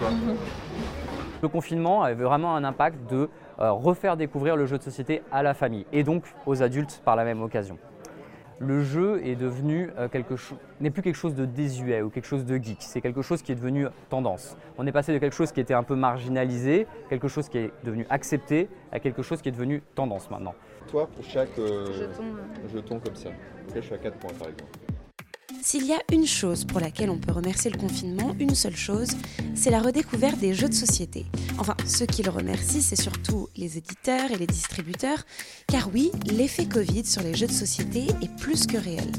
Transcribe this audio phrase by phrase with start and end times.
[1.42, 3.28] Le confinement avait vraiment un impact de
[3.60, 7.16] euh, refaire découvrir le jeu de société à la famille et donc aux adultes par
[7.16, 7.78] la même occasion.
[8.58, 12.26] Le jeu est devenu euh, quelque chose, n'est plus quelque chose de désuet ou quelque
[12.26, 14.56] chose de geek, c'est quelque chose qui est devenu tendance.
[14.78, 17.72] On est passé de quelque chose qui était un peu marginalisé, quelque chose qui est
[17.84, 20.54] devenu accepté, à quelque chose qui est devenu tendance maintenant.
[20.88, 21.92] Toi, pour chaque euh,
[22.72, 22.98] jeton.
[22.98, 23.28] comme ça,
[23.74, 24.85] je suis à 4 points par exemple.
[25.68, 29.08] S'il y a une chose pour laquelle on peut remercier le confinement, une seule chose,
[29.56, 31.26] c'est la redécouverte des jeux de société.
[31.58, 35.24] Enfin, ceux qui le remercient, c'est surtout les éditeurs et les distributeurs,
[35.66, 39.10] car oui, l'effet Covid sur les jeux de société est plus que réel.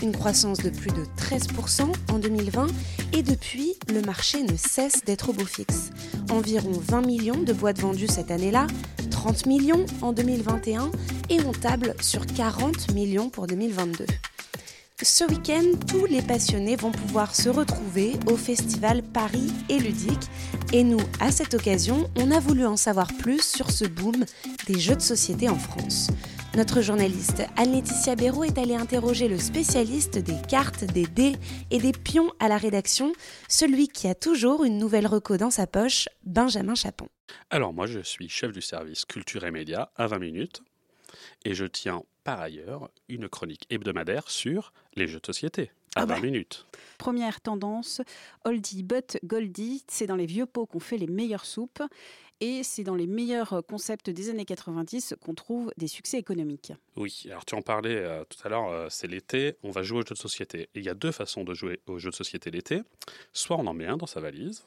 [0.00, 2.68] Une croissance de plus de 13% en 2020
[3.12, 5.90] et depuis, le marché ne cesse d'être au beau fixe.
[6.30, 8.68] Environ 20 millions de boîtes vendues cette année-là,
[9.10, 10.88] 30 millions en 2021
[11.30, 14.06] et on table sur 40 millions pour 2022.
[15.02, 20.24] Ce week-end, tous les passionnés vont pouvoir se retrouver au festival Paris et Ludique.
[20.72, 24.24] Et nous, à cette occasion, on a voulu en savoir plus sur ce boom
[24.66, 26.08] des jeux de société en France.
[26.56, 31.36] Notre journaliste Anne-Laetitia Béraud est allée interroger le spécialiste des cartes, des dés
[31.70, 33.12] et des pions à la rédaction,
[33.50, 37.08] celui qui a toujours une nouvelle reco dans sa poche, Benjamin Chapon.
[37.50, 40.62] Alors moi je suis chef du service culture et médias à 20 minutes
[41.44, 46.14] et je tiens par ailleurs une chronique hebdomadaire sur les jeux de société à 20
[46.14, 46.20] ah bah.
[46.20, 46.66] minutes.
[46.98, 48.02] Première tendance,
[48.44, 51.82] oldie but goldie, c'est dans les vieux pots qu'on fait les meilleures soupes
[52.40, 56.72] et c'est dans les meilleurs concepts des années 90 qu'on trouve des succès économiques.
[56.96, 60.00] Oui, alors tu en parlais euh, tout à l'heure, euh, c'est l'été, on va jouer
[60.00, 60.62] aux jeux de société.
[60.74, 62.82] Et il y a deux façons de jouer aux jeux de société l'été.
[63.32, 64.64] Soit on en met un dans sa valise,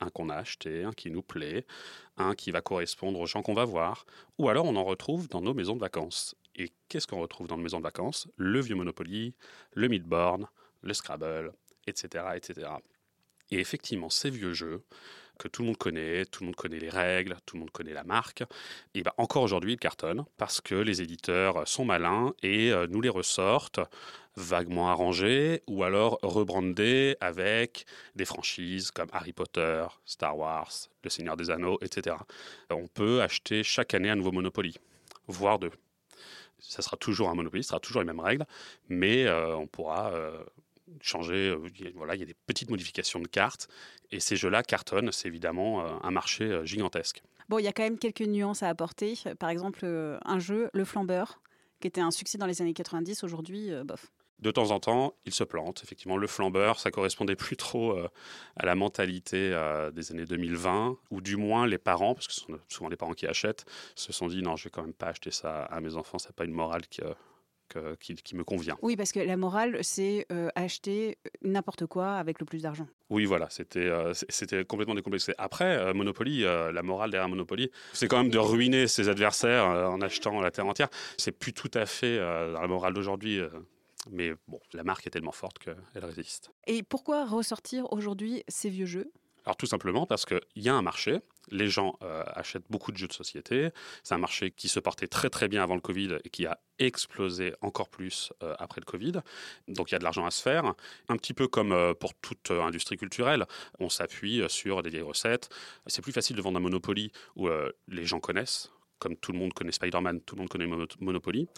[0.00, 1.66] un qu'on a acheté, un qui nous plaît,
[2.16, 4.06] un qui va correspondre aux gens qu'on va voir,
[4.38, 6.34] ou alors on en retrouve dans nos maisons de vacances.
[6.54, 8.28] Et qu'est-ce qu'on retrouve dans nos maisons de vacances?
[8.36, 9.34] Le vieux Monopoly,
[9.74, 10.46] le Midborn,
[10.82, 11.52] le Scrabble,
[11.86, 12.68] etc., etc.
[13.50, 14.82] Et effectivement, ces vieux jeux
[15.38, 17.92] que tout le monde connaît, tout le monde connaît les règles, tout le monde connaît
[17.92, 18.44] la marque,
[18.94, 23.00] et ben encore aujourd'hui ils cartonnent parce que les éditeurs sont malins et euh, nous
[23.00, 23.80] les ressortent
[24.36, 31.36] vaguement arrangés ou alors rebrandés avec des franchises comme Harry Potter, Star Wars, Le Seigneur
[31.36, 32.16] des Anneaux, etc.
[32.70, 34.76] On peut acheter chaque année un nouveau Monopoly,
[35.26, 35.70] voire deux
[36.58, 38.46] ça sera toujours un Monopoly, ce sera toujours les mêmes règles,
[38.88, 40.42] mais euh, on pourra euh,
[41.00, 41.48] changer.
[41.50, 43.68] Euh, voilà, il y a des petites modifications de cartes,
[44.10, 45.12] et ces jeux-là cartonnent.
[45.12, 47.22] C'est évidemment un marché gigantesque.
[47.48, 49.14] Bon, il y a quand même quelques nuances à apporter.
[49.38, 49.86] Par exemple,
[50.24, 51.40] un jeu, Le Flambeur,
[51.80, 55.32] qui était un succès dans les années 90, aujourd'hui, bof de temps en temps, il
[55.32, 55.82] se plante.
[55.82, 58.08] Effectivement, le flambeur, ça correspondait plus trop euh,
[58.56, 62.40] à la mentalité euh, des années 2020, ou du moins les parents, parce que ce
[62.40, 63.64] sont souvent les parents qui achètent,
[63.94, 66.34] se sont dit non, je vais quand même pas acheter ça à mes enfants, c'est
[66.34, 67.00] pas une morale qui,
[68.00, 68.76] qui, me convient.
[68.82, 72.86] Oui, parce que la morale, c'est euh, acheter n'importe quoi avec le plus d'argent.
[73.10, 73.90] Oui, voilà, c'était
[74.28, 75.32] c'était complètement décomplexé.
[75.38, 80.40] Après, Monopoly, la morale derrière Monopoly, c'est quand même de ruiner ses adversaires en achetant
[80.40, 80.88] la terre entière.
[81.16, 83.40] C'est plus tout à fait dans la morale d'aujourd'hui.
[84.10, 86.50] Mais bon, la marque est tellement forte qu'elle résiste.
[86.66, 89.12] Et pourquoi ressortir aujourd'hui ces vieux jeux?
[89.46, 91.20] Alors tout simplement parce qu'il y a un marché,
[91.50, 93.70] les gens euh, achètent beaucoup de jeux de société,
[94.02, 96.58] c'est un marché qui se portait très très bien avant le Covid et qui a
[96.80, 99.20] explosé encore plus euh, après le Covid,
[99.68, 100.74] donc il y a de l'argent à se faire,
[101.08, 103.46] un petit peu comme euh, pour toute industrie culturelle,
[103.78, 105.48] on s'appuie sur des vieilles recettes,
[105.86, 107.48] c'est plus facile de vendre un Monopoly où
[107.88, 110.66] les gens connaissent, comme tout le monde connaît Spider-Man, tout le monde connaît
[111.00, 111.48] Monopoly.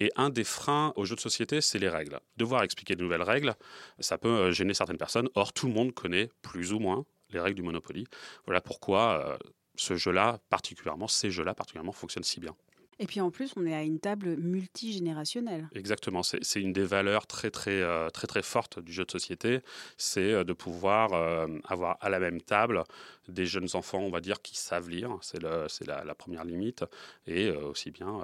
[0.00, 2.18] Et un des freins aux jeux de société, c'est les règles.
[2.36, 3.54] Devoir expliquer de nouvelles règles,
[4.00, 5.28] ça peut gêner certaines personnes.
[5.34, 8.06] Or, tout le monde connaît plus ou moins les règles du Monopoly.
[8.46, 9.38] Voilà pourquoi euh,
[9.76, 12.54] ce jeu-là, particulièrement, ces jeux-là particulièrement, fonctionnent si bien.
[13.00, 15.68] Et puis en plus, on est à une table multigénérationnelle.
[15.74, 19.60] Exactement, c'est une des valeurs très très euh, très très fortes du jeu de société,
[19.96, 22.82] c'est euh, de pouvoir euh, avoir à la même table
[23.28, 26.84] des jeunes enfants, on va dire, qui savent lire, c'est la, la, première limite,
[27.26, 28.20] et aussi bien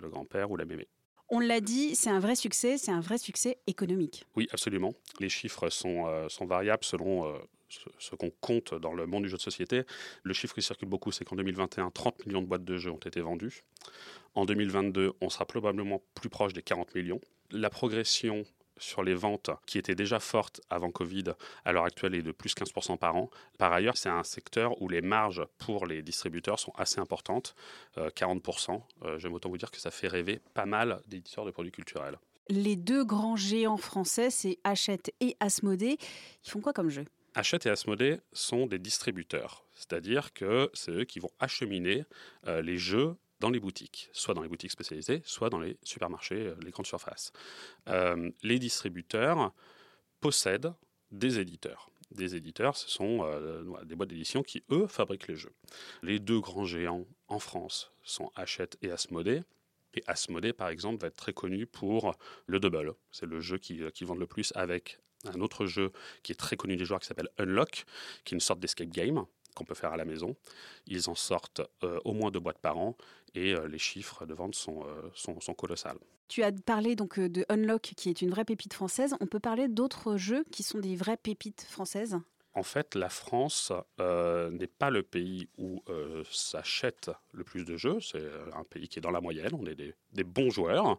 [0.00, 0.86] le grand-père ou la mémé.
[1.30, 4.26] On l'a dit, c'est un vrai succès, c'est un vrai succès économique.
[4.36, 4.92] Oui, absolument.
[5.18, 7.34] Les chiffres sont, sont variables selon
[7.98, 9.82] ce, qu'on compte dans le monde du jeu de société.
[10.22, 12.96] Le chiffre qui circule beaucoup, c'est qu'en 2021, 30 millions de boîtes de jeux ont
[12.98, 13.64] été vendues.
[14.34, 17.20] En 2022, on sera probablement plus proche des 40 millions.
[17.50, 18.44] La progression
[18.78, 21.24] sur les ventes qui étaient déjà fortes avant Covid,
[21.64, 23.30] à l'heure actuelle est de plus 15% par an.
[23.58, 27.54] Par ailleurs, c'est un secteur où les marges pour les distributeurs sont assez importantes,
[27.96, 28.82] 40%.
[29.18, 32.18] J'aime autant vous dire que ça fait rêver pas mal d'éditeurs de produits culturels.
[32.48, 35.96] Les deux grands géants français, c'est Hachette et Asmodée.
[36.44, 37.04] Ils font quoi comme jeu?
[37.34, 42.04] Hachette et Asmodée sont des distributeurs, c'est-à-dire que c'est eux qui vont acheminer
[42.46, 46.46] euh, les jeux dans les boutiques, soit dans les boutiques spécialisées, soit dans les supermarchés,
[46.46, 47.32] euh, les grandes surfaces.
[47.88, 49.52] Euh, les distributeurs
[50.20, 50.72] possèdent
[51.10, 51.90] des éditeurs.
[52.12, 53.26] Des éditeurs, ce sont
[53.84, 55.52] des boîtes d'édition qui, eux, fabriquent les jeux.
[56.02, 59.42] Les deux grands géants en France sont Hachette et Asmodée.
[59.94, 62.14] Et Asmodée, par exemple, va être très connu pour
[62.46, 62.94] le double.
[63.10, 65.92] C'est le jeu qui, qui vend le plus avec un autre jeu
[66.22, 67.84] qui est très connu des joueurs qui s'appelle Unlock,
[68.24, 69.24] qui est une sorte d'escape game
[69.54, 70.36] qu'on peut faire à la maison.
[70.86, 72.96] Ils en sortent euh, au moins deux boîtes par an
[73.34, 75.98] et euh, les chiffres de vente sont, euh, sont, sont, colossales.
[76.28, 79.14] Tu as parlé donc de Unlock qui est une vraie pépite française.
[79.20, 82.18] On peut parler d'autres jeux qui sont des vraies pépites françaises?
[82.56, 87.76] En fait, la France euh, n'est pas le pays où euh, s'achète le plus de
[87.76, 87.98] jeux.
[88.00, 89.50] C'est euh, un pays qui est dans la moyenne.
[89.54, 90.98] On est des, bons joueurs.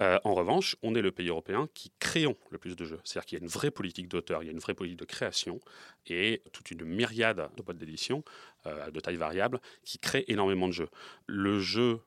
[0.00, 3.00] en revanche, on est le pays européen qui créons le plus de jeux.
[3.04, 5.04] C'est-à-dire qu'il y a une vraie politique d'auteur, il y a une vraie politique de
[5.04, 5.60] création
[6.06, 8.24] et toute une myriade de boîtes d'édition
[8.64, 10.88] de taille variable qui créent énormément de jeux.
[11.26, 12.00] Le jeu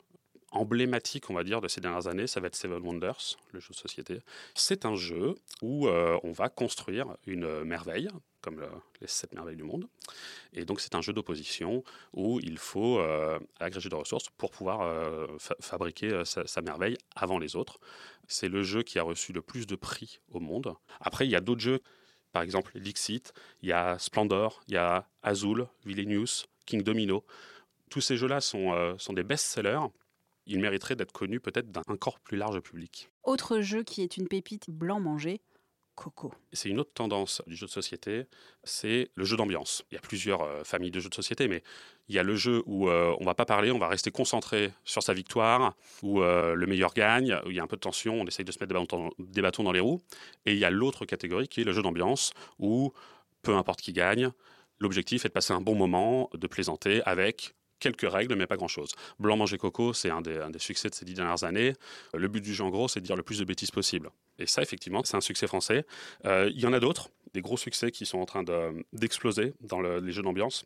[0.51, 3.69] emblématique, on va dire, de ces dernières années, ça va être Seven Wonders, le jeu
[3.69, 4.19] de société.
[4.53, 8.09] C'est un jeu où on va construire une merveille
[8.43, 8.61] comme
[9.01, 9.87] les sept merveilles du monde.
[10.51, 14.81] Et donc c'est un jeu d'opposition où il faut euh, agréger de ressources pour pouvoir
[14.81, 15.25] euh,
[15.61, 17.79] fabriquer euh, sa, merveille avant les autres.
[18.27, 20.75] C'est le jeu qui a reçu le plus de prix au monde.
[20.99, 21.79] Après, il y a d'autres jeux,
[22.33, 27.23] par exemple Lixit, il y a Splendor, il y a Azul, Villainous, King Domino.
[27.89, 29.87] Tous ces jeux-là sont, des best-sellers.
[30.45, 33.09] Ils mériteraient d'être connus peut-être d'un encore plus large public.
[33.23, 35.41] Autre jeu qui est une pépite blanc mangé,
[36.51, 38.25] C'est une autre tendance du jeu de société,
[38.63, 39.83] c'est le jeu d'ambiance.
[39.91, 41.63] Il y a plusieurs euh, familles de jeux de société, mais
[42.09, 44.71] il y a le jeu où euh, on va pas parler, on va rester concentré
[44.83, 47.81] sur sa victoire, où euh, le meilleur gagne, où il y a un peu de
[47.81, 48.73] tension, on essaye de se mettre
[49.19, 50.01] des bâtons, dans les roues.
[50.45, 52.91] Et il y a l'autre catégorie qui est le jeu d'ambiance, où
[53.41, 54.31] peu importe qui gagne,
[54.79, 58.91] l'objectif est de passer un bon moment, de plaisanter avec quelques règles, mais pas grand-chose.
[59.19, 61.73] Blanc manger coco, c'est un des, succès de ces dix dernières années.
[62.13, 64.09] Le but du jeu, en gros, c'est de dire le plus de bêtises possible.
[64.39, 65.85] Et ça, effectivement, c'est un succès français.
[66.25, 68.43] Euh, il y en a d'autres, des gros succès qui sont en train
[68.93, 70.65] d'exploser dans les jeux d'ambiance.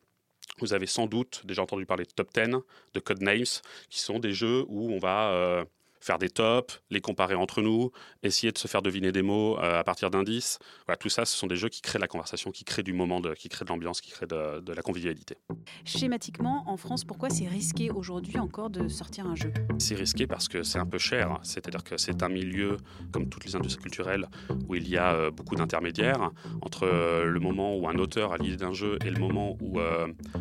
[0.59, 2.57] Vous avez sans doute déjà entendu parler de Top 10,
[2.93, 5.65] de Codenames, qui sont des jeux où on va euh,
[6.01, 7.91] faire des tops, les comparer entre nous,
[8.23, 10.59] essayer de se faire deviner des mots euh, à partir d'indices.
[10.85, 13.19] Voilà, tout ça, ce sont des jeux qui créent la conversation, qui créent du moment,
[13.19, 15.38] de, qui créent de l'ambiance, qui créent de, la convivialité.
[15.85, 19.51] Schématiquement, en France, pourquoi c'est risqué aujourd'hui encore de sortir un jeu?
[19.79, 21.39] C'est risqué parce que c'est un peu cher.
[21.44, 22.77] C'est-à-dire que c'est un milieu,
[23.11, 24.27] comme toutes les industries culturelles,
[24.67, 28.38] où il y a euh, beaucoup d'intermédiaires entre euh, le moment où un auteur a
[28.38, 29.79] l'idée d'un jeu et le moment où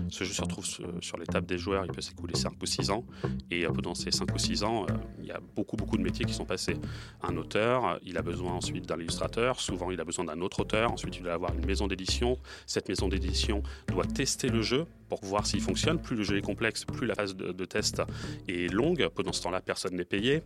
[0.08, 1.84] ce jeu se retrouve sur, les tables des joueurs.
[1.84, 3.04] Il peut s'écouler 5 ou 6 ans.
[3.50, 4.86] Et pendant ces 5 ou 6 ans,
[5.18, 6.76] il y a beaucoup, beaucoup de métiers qui sont passés.
[7.22, 10.92] Un auteur, il a besoin ensuite d'un illustrateur, souvent il a besoin d'un autre auteur,
[10.92, 12.38] ensuite il va avoir une maison d'édition.
[12.66, 16.00] Cette maison d'édition doit tester le jeu pour voir s'il fonctionne.
[16.00, 18.02] Plus le jeu est complexe, plus la phase de, test
[18.48, 19.08] est longue.
[19.14, 20.42] Pendant ce temps-là, personne n'est payé.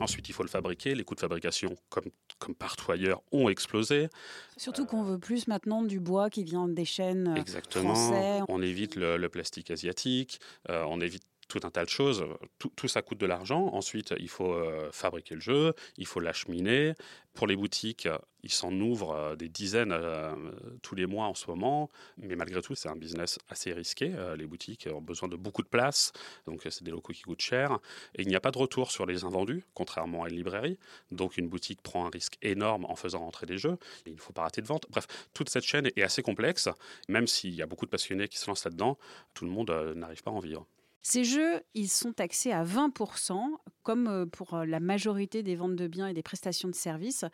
[0.00, 0.94] Ensuite, il faut le fabriquer.
[0.94, 2.06] Les coûts de fabrication, comme,
[2.38, 4.08] comme partout ailleurs, ont explosé.
[4.56, 8.44] Surtout qu'on veut plus maintenant du bois qui vient des chaînes euh, Exactement.
[8.48, 10.40] On évite le, plastique asiatique.
[10.70, 12.24] Euh, on évite tout un tas de choses.
[12.58, 13.68] Tout, ça coûte de l'argent.
[13.74, 16.94] Ensuite, il faut euh, fabriquer le jeu, il faut l'acheminer.
[17.34, 18.08] Pour les boutiques,
[18.42, 20.34] ils s'en ouvrent euh, des dizaines euh,
[20.82, 21.90] tous les mois en ce moment.
[22.16, 24.14] Mais malgré tout, c'est un business assez risqué.
[24.36, 26.12] les boutiques ont besoin de beaucoup de place,
[26.46, 27.78] donc c'est des locaux qui coûtent cher.
[28.14, 30.78] Et il n'y a pas de retour sur les invendus, contrairement à une librairie.
[31.10, 33.76] Donc une boutique prend un risque énorme en faisant rentrer des jeux.
[34.06, 34.86] il ne faut pas rater de vente.
[34.88, 36.68] Bref, toute cette chaîne est assez complexe.
[37.08, 38.96] Même s'il y a beaucoup de passionnés qui se lancent là-dedans,
[39.34, 40.66] tout le monde n'arrive pas à en vivre.
[41.02, 43.34] Ces jeux, ils sont taxés à 20%,
[43.82, 47.24] comme euh, pour euh, la majorité des ventes de biens et des prestations de services,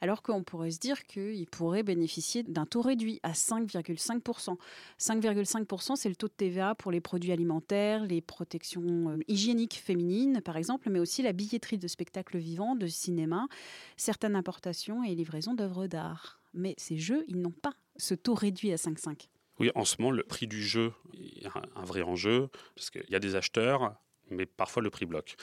[0.00, 4.56] alors qu'on pourrait se dire qu'ils pourraient bénéficier d'un taux réduit à 5,5%.
[5.00, 10.40] 5,5%, c'est le taux de TVA pour les produits alimentaires, les protections euh, hygiéniques féminines,
[10.40, 13.48] par exemple, mais aussi la billetterie de spectacles vivants, de cinéma,
[13.96, 16.40] certaines importations et livraisons d'œuvres d'art.
[16.54, 19.26] Mais ces jeux, ils n'ont pas ce taux réduit à 5,5%.
[19.58, 23.14] Oui, en ce moment, le prix du jeu est un, vrai enjeu, parce qu'il y
[23.14, 23.94] a des acheteurs,
[24.30, 25.36] mais parfois le prix bloque.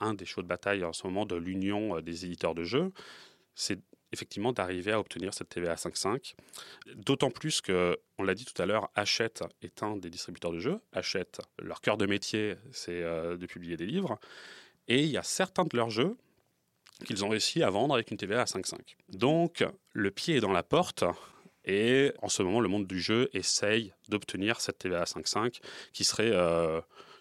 [0.00, 2.92] Un des chauds de bataille en ce moment de l'union euh, des éditeurs de jeux,
[3.54, 3.80] c'est
[4.12, 6.34] effectivement d'arriver à obtenir cette TVA 5.5.
[6.94, 10.60] D'autant plus que, on l'a dit tout à l'heure, Hachette est un des distributeurs de
[10.60, 10.80] jeux.
[10.92, 14.18] Hachette, leur cœur de métier, c'est euh, de publier des livres.
[14.88, 16.16] Et il y a certains de leurs jeux
[17.04, 18.96] qu'ils ont réussi à vendre avec une TVA à 5,5.
[19.08, 21.04] Donc, le pied est dans la porte.
[21.66, 25.60] Et en ce moment, le monde du jeu essaye d'obtenir cette TVA à 5,5
[25.92, 26.80] qui euh,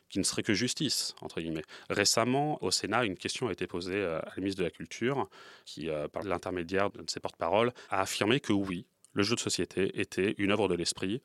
[0.09, 1.41] qui ne serait que justice, entre.
[1.89, 5.27] Récemment, au Sénat, une question a été posée euh, à la ministre de la Culture,
[5.65, 9.99] qui, euh, par l'intermédiaire de ses porte-paroles, a affirmé que oui, le jeu de société
[9.99, 11.21] était une œuvre de l'esprit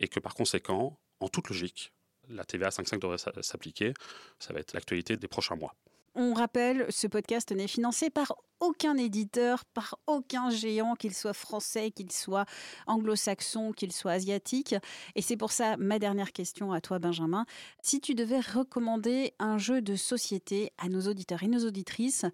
[0.00, 1.92] et que par conséquent, en toute logique,
[2.28, 3.94] la TVA 5.5 devrait s'appliquer.
[4.38, 5.74] Ça va être l'actualité des prochains mois.
[6.16, 11.90] On rappelle, ce podcast n'est financé par aucun éditeur, par aucun géant, qu'il soit français,
[11.90, 12.46] qu'il soit
[12.86, 14.76] anglo-saxon, qu'il soit asiatique.
[15.16, 17.46] Et c'est pour ça ma dernière question à toi, Benjamin.
[17.82, 22.24] Si tu devais recommander un jeu de société à nos auditeurs et nos auditrices,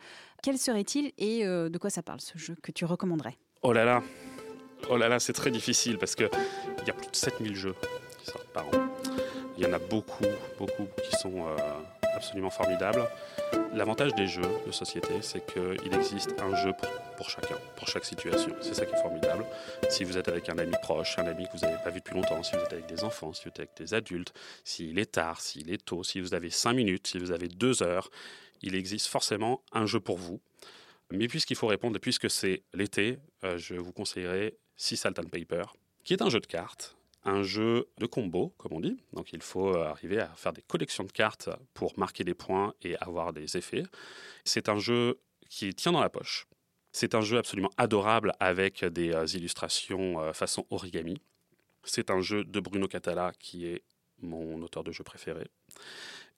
[0.42, 3.38] quel serait-il et euh, de quoi ça parle ce jeu que tu recommanderais?
[3.62, 4.02] Oh là là
[4.88, 6.30] Oh là là, c'est très difficile parce qu'il
[6.86, 7.74] y a plus de 7000 jeux
[8.18, 8.88] qui sortent par an.
[9.56, 10.24] Il y en a beaucoup,
[10.58, 11.56] beaucoup qui sont euh,
[12.14, 13.06] absolument formidables.
[13.72, 16.72] L'avantage des jeux de société, c'est qu'il existe un jeu
[17.16, 18.54] pour, chacun, pour chaque situation.
[18.60, 19.44] C'est ça qui est formidable.
[19.88, 22.14] Si vous êtes avec un ami proche, un ami que vous n'avez pas vu depuis
[22.14, 24.32] longtemps, si vous êtes avec des enfants, si vous êtes avec des adultes,
[24.64, 27.82] s'il est tard, s'il est tôt, si vous avez cinq minutes, si vous avez deux
[27.82, 28.10] heures,
[28.62, 30.40] il existe forcément un jeu pour vous.
[31.10, 35.64] Mais puisqu'il faut répondre, puisque c'est l'été, euh, je vous conseillerais Six Salt and Paper,
[36.04, 38.98] qui est un jeu de cartes un jeu de combo, comme on dit.
[39.12, 42.74] Donc il faut euh, arriver à faire des collections de cartes pour marquer des points
[42.82, 43.84] et avoir des effets.
[44.44, 46.46] C'est un jeu qui tient dans la poche.
[46.92, 51.20] C'est un jeu absolument adorable avec des euh, illustrations euh, façon origami.
[51.84, 53.82] C'est un jeu de Bruno Catala qui est
[54.22, 55.46] mon auteur de jeu préféré.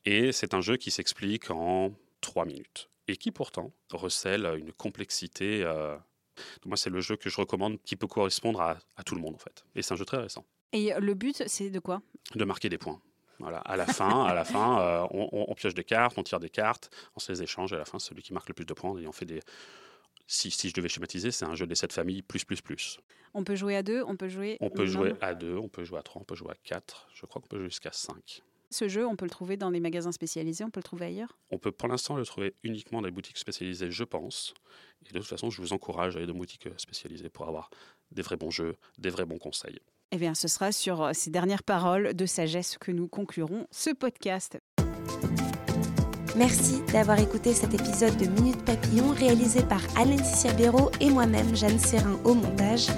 [0.04, 5.64] Et c'est un jeu qui s'explique en trois minutes et qui pourtant recèle une complexité.
[6.64, 9.34] moi, c'est le jeu que je recommande qui peut correspondre à, à tout le monde
[9.34, 9.64] en fait.
[9.74, 10.44] Et c'est un jeu très récent.
[10.72, 12.02] Et le but, c'est de quoi?
[12.34, 13.00] De marquer des points.
[13.38, 16.48] Voilà, à la fin, à la fin euh, on, pioche des cartes, on tire des
[16.48, 18.72] cartes, on se les échange, et à la fin, celui qui marque le plus de
[18.72, 19.40] points, et on fait des...
[20.28, 23.00] Si, si je devais schématiser, c'est un jeu des sept familles plus, plus, plus.
[23.34, 24.58] On peut jouer à deux, on peut jouer...
[24.60, 27.08] On peut jouer à deux, on peut jouer à trois, on peut jouer à quatre,
[27.14, 28.42] je crois qu'on peut jouer jusqu'à cinq.
[28.70, 31.36] Ce jeu, on peut le trouver dans les magasins spécialisés, on peut le trouver ailleurs?
[31.50, 34.54] On peut pour l'instant le trouver uniquement dans les boutiques spécialisées, je pense.
[35.04, 37.68] Et de toute façon, je vous encourage à aller dans les boutiques spécialisées pour avoir
[38.12, 39.80] des vrais bons jeux, des vrais bons conseils.
[40.14, 43.88] Eh bien, ce sera sur euh, ces dernières paroles de sagesse que nous conclurons ce
[43.88, 44.58] podcast.
[46.36, 51.78] Merci d'avoir écouté cet épisode de Minute Papillon réalisé par Alain Ciabero et moi-même, Jeanne
[51.78, 52.88] Serrin, au montage.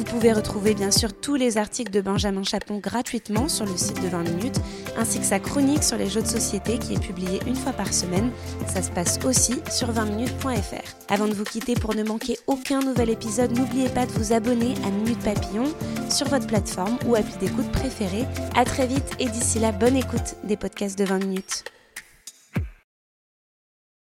[0.00, 4.02] Vous pouvez retrouver bien sûr tous les articles de Benjamin Chapon gratuitement sur le site
[4.02, 4.58] de 20 minutes,
[4.96, 7.92] ainsi que sa chronique sur les jeux de société qui est publiée une fois par
[7.92, 8.30] semaine.
[8.66, 11.12] Ça se passe aussi sur 20minutes.fr.
[11.12, 14.72] Avant de vous quitter pour ne manquer aucun nouvel épisode, n'oubliez pas de vous abonner
[14.86, 15.64] à Minute Papillon
[16.08, 18.24] sur votre plateforme ou appli d'écoute préférée.
[18.56, 21.64] À très vite et d'ici là, bonne écoute des podcasts de 20 minutes.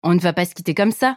[0.04, 1.16] On ne va pas se quitter comme ça.